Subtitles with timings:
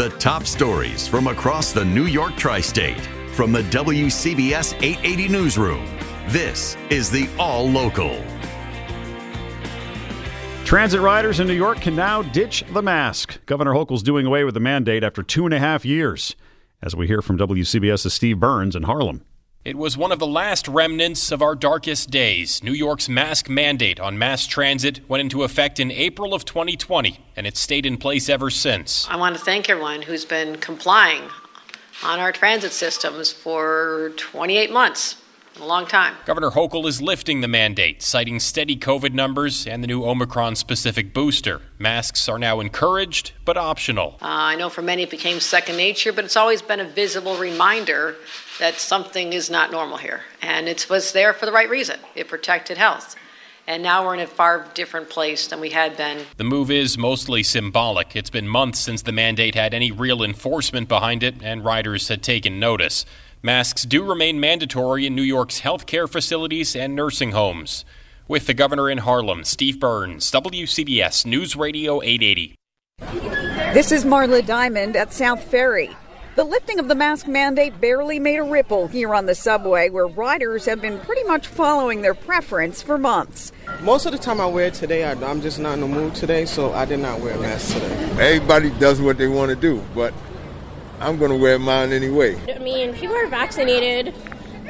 [0.00, 3.02] The top stories from across the New York tri state
[3.34, 5.86] from the WCBS 880 Newsroom.
[6.28, 8.24] This is the All Local.
[10.64, 13.44] Transit riders in New York can now ditch the mask.
[13.44, 16.34] Governor Hochul's doing away with the mandate after two and a half years.
[16.80, 19.22] As we hear from WCBS's Steve Burns in Harlem.
[19.62, 22.62] It was one of the last remnants of our darkest days.
[22.62, 27.46] New York's mask mandate on mass transit went into effect in April of 2020, and
[27.46, 29.06] it's stayed in place ever since.
[29.10, 31.24] I want to thank everyone who's been complying
[32.02, 35.19] on our transit systems for 28 months
[35.58, 36.14] a long time.
[36.24, 41.12] Governor Hochul is lifting the mandate, citing steady COVID numbers and the new Omicron specific
[41.12, 41.60] booster.
[41.78, 44.16] Masks are now encouraged, but optional.
[44.22, 47.36] Uh, I know for many it became second nature, but it's always been a visible
[47.36, 48.16] reminder
[48.58, 50.22] that something is not normal here.
[50.42, 53.16] And it was there for the right reason it protected health.
[53.66, 56.26] And now we're in a far different place than we had been.
[56.38, 58.16] The move is mostly symbolic.
[58.16, 62.22] It's been months since the mandate had any real enforcement behind it, and riders had
[62.22, 63.04] taken notice.
[63.42, 67.86] Masks do remain mandatory in New York's healthcare facilities and nursing homes.
[68.28, 72.54] With the governor in Harlem, Steve Burns, WCBS News Radio 880.
[73.72, 75.88] This is Marla Diamond at South Ferry.
[76.36, 80.06] The lifting of the mask mandate barely made a ripple here on the subway, where
[80.06, 83.52] riders have been pretty much following their preference for months.
[83.80, 86.14] Most of the time I wear it today, I, am just not in the mood
[86.14, 88.34] today, so I did not wear a mask today.
[88.34, 90.12] Everybody does what they want to do, but
[91.00, 92.36] I'm going to wear mine anyway.
[92.54, 94.14] I mean, people are vaccinated.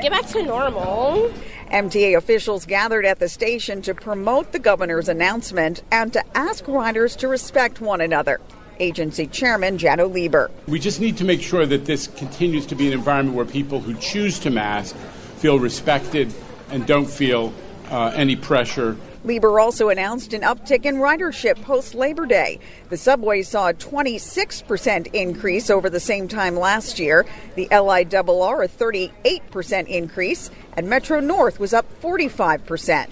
[0.00, 1.32] Get back to normal.
[1.72, 7.16] MTA officials gathered at the station to promote the governor's announcement and to ask riders
[7.16, 8.40] to respect one another.
[8.78, 10.50] Agency Chairman Janno Lieber.
[10.68, 13.80] We just need to make sure that this continues to be an environment where people
[13.80, 14.96] who choose to mask
[15.36, 16.32] feel respected
[16.70, 17.52] and don't feel
[17.90, 22.58] uh, any pressure Lieber also announced an uptick in ridership post Labor Day.
[22.88, 27.26] The subway saw a 26% increase over the same time last year.
[27.54, 33.08] The LIRR a 38% increase, and Metro North was up 45%.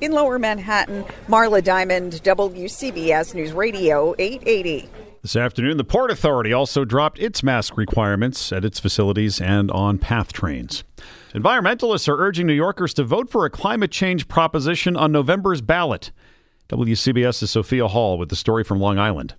[0.00, 4.88] In Lower Manhattan, Marla Diamond, WCBS News Radio 880.
[5.20, 9.98] This afternoon, the Port Authority also dropped its mask requirements at its facilities and on
[9.98, 10.82] PATH trains.
[11.34, 16.12] Environmentalists are urging New Yorkers to vote for a climate change proposition on November's ballot.
[16.68, 19.34] WCBS's Sophia Hall with the story from Long Island.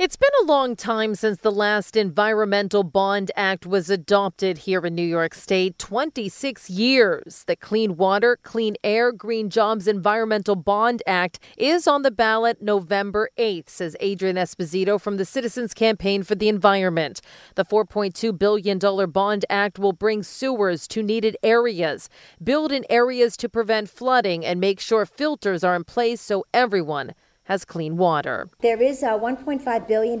[0.00, 4.94] It's been a long time since the last Environmental Bond Act was adopted here in
[4.94, 7.42] New York State 26 years.
[7.48, 13.28] The Clean Water, Clean Air, Green Jobs Environmental Bond Act is on the ballot November
[13.36, 17.20] 8th, says Adrienne Esposito from the Citizens Campaign for the Environment.
[17.56, 22.08] The $4.2 billion Bond Act will bring sewers to needed areas,
[22.40, 27.14] build in areas to prevent flooding, and make sure filters are in place so everyone
[27.48, 28.48] has clean water.
[28.60, 30.20] There is uh, $1.5 billion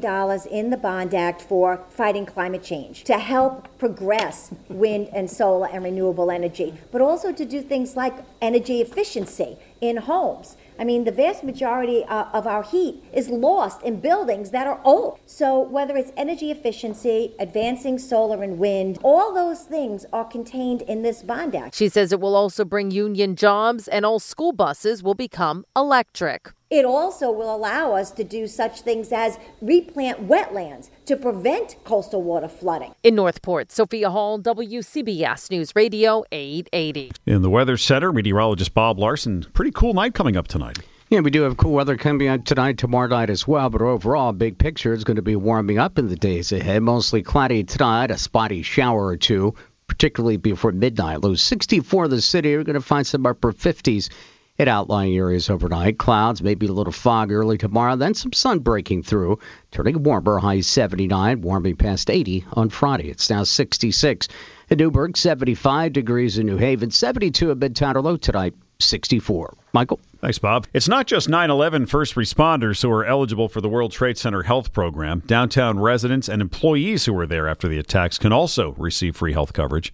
[0.50, 5.84] in the Bond Act for fighting climate change to help progress wind and solar and
[5.84, 10.56] renewable energy, but also to do things like energy efficiency in homes.
[10.78, 14.80] I mean, the vast majority uh, of our heat is lost in buildings that are
[14.84, 15.18] old.
[15.26, 21.02] So, whether it's energy efficiency, advancing solar and wind, all those things are contained in
[21.02, 21.74] this bond act.
[21.74, 26.52] She says it will also bring union jobs and all school buses will become electric.
[26.70, 32.22] It also will allow us to do such things as replant wetlands to prevent coastal
[32.22, 32.94] water flooding.
[33.02, 37.12] In Northport, Sophia Hall, WCBS News Radio 880.
[37.24, 39.46] In the Weather Center, meteorologist Bob Larson.
[39.54, 40.78] Pretty cool night coming up tonight.
[41.10, 43.70] Yeah, we do have cool weather coming out tonight, tomorrow night as well.
[43.70, 46.82] But overall, big picture is going to be warming up in the days ahead.
[46.82, 49.54] Mostly cloudy tonight, a spotty shower or two,
[49.86, 51.22] particularly before midnight.
[51.22, 52.56] Low 64 in the city.
[52.56, 54.10] We're going to find some upper 50s
[54.58, 55.98] in outlying areas overnight.
[55.98, 59.38] Clouds, maybe a little fog early tomorrow, then some sun breaking through,
[59.70, 63.08] turning warmer, high 79, warming past 80 on Friday.
[63.08, 64.28] It's now 66.
[64.68, 69.56] In Newburgh, 75 degrees in New Haven, 72 in Midtown, or low tonight, 64.
[69.72, 70.00] Michael?
[70.20, 70.66] Thanks, Bob.
[70.72, 74.42] It's not just 9 11 first responders who are eligible for the World Trade Center
[74.44, 75.20] health program.
[75.26, 79.52] Downtown residents and employees who were there after the attacks can also receive free health
[79.52, 79.92] coverage.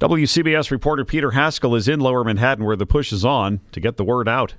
[0.00, 3.96] WCBS reporter Peter Haskell is in Lower Manhattan where the push is on to get
[3.96, 4.54] the word out.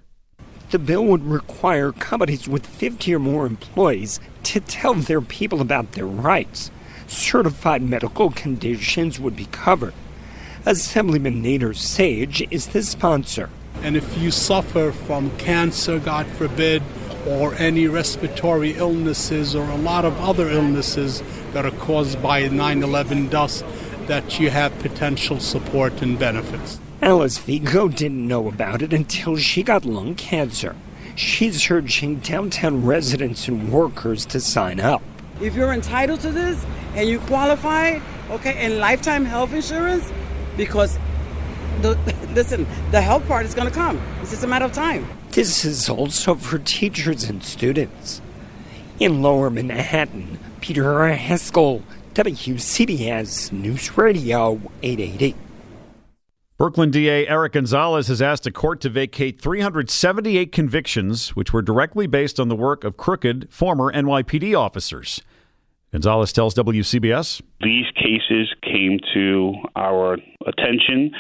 [0.72, 5.92] The bill would require companies with 50 or more employees to tell their people about
[5.92, 6.72] their rights.
[7.08, 9.94] Certified medical conditions would be covered.
[10.66, 13.50] Assemblyman Nader Sayegh is the sponsor.
[13.84, 16.82] And if you suffer from cancer, God forbid,
[17.28, 21.22] or any respiratory illnesses or a lot of other illnesses
[21.52, 23.66] that are caused by 9 11 dust,
[24.08, 26.80] that you have potential support and benefits.
[27.02, 30.76] Alice Vigo didn't know about it until she got lung cancer.
[31.16, 35.02] She's urging downtown residents and workers to sign up.
[35.42, 36.66] If you're entitled to this
[36.96, 38.00] and you qualify,
[38.32, 40.12] okay, and lifetime health insurance,
[40.56, 40.98] because
[41.82, 41.96] the,
[42.34, 44.02] listen, the help part is going to come.
[44.22, 45.08] It's just a matter of time.
[45.32, 48.22] This is also for teachers and students.
[49.00, 51.84] In lower Manhattan, Peter Haskell,
[52.14, 55.36] WCBS News Radio 880.
[56.56, 62.06] Brooklyn DA Eric Gonzalez has asked a court to vacate 378 convictions which were directly
[62.06, 65.22] based on the work of crooked former NYPD officers.
[65.94, 70.18] Gonzalez tells WCBS These cases came to our
[70.48, 71.12] attention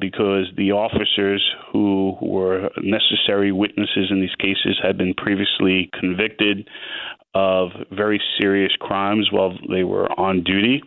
[0.00, 6.68] because the officers who were necessary witnesses in these cases had been previously convicted
[7.36, 10.82] of very serious crimes while they were on duty.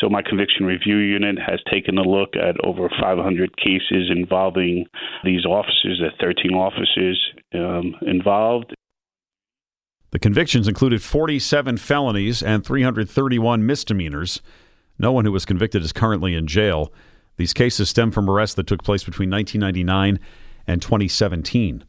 [0.00, 4.84] So, my conviction review unit has taken a look at over 500 cases involving
[5.22, 7.20] these officers, the 13 officers
[7.54, 8.74] um, involved.
[10.14, 14.40] The convictions included 47 felonies and 331 misdemeanors.
[14.96, 16.92] No one who was convicted is currently in jail.
[17.36, 20.24] These cases stem from arrests that took place between 1999
[20.68, 21.84] and 2017.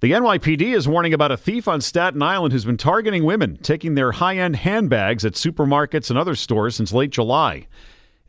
[0.00, 3.94] The NYPD is warning about a thief on Staten Island who's been targeting women, taking
[3.94, 7.68] their high end handbags at supermarkets and other stores since late July.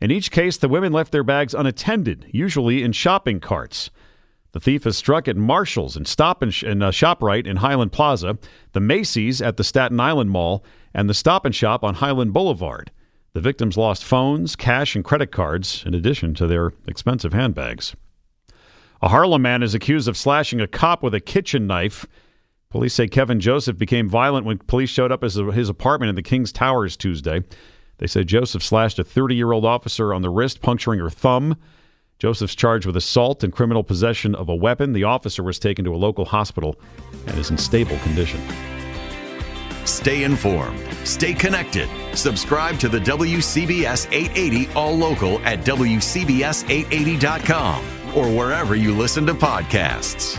[0.00, 3.90] In each case, the women left their bags unattended, usually in shopping carts.
[4.52, 7.90] The thief has struck at Marshall's and Stop and, Sh- and uh, ShopRite in Hylan
[7.90, 8.38] Plaza,
[8.72, 10.62] the Macy's at the Staten Island Mall,
[10.94, 12.90] and the Stop and Shop on Hylan Boulevard.
[13.32, 17.96] The victims lost phones, cash, and credit cards, in addition to their expensive handbags.
[19.00, 22.06] A Harlem man is accused of slashing a cop with a kitchen knife.
[22.68, 26.22] Police say Kevin Joseph became violent when police showed up at his apartment in the
[26.22, 27.42] King's Towers Tuesday.
[27.98, 31.56] They say Joseph slashed a 30 year old officer on the wrist, puncturing her thumb.
[32.22, 34.92] Joseph's charged with assault and criminal possession of a weapon.
[34.92, 36.76] The officer was taken to a local hospital
[37.26, 38.40] and is in stable condition.
[39.84, 40.78] Stay informed.
[41.02, 41.88] Stay connected.
[42.16, 50.38] Subscribe to the WCBS 880 All Local at WCBS880.com or wherever you listen to podcasts.